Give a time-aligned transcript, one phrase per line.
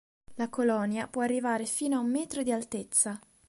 [0.33, 3.19] La colonia può arrivare fino ad un metro di altezza.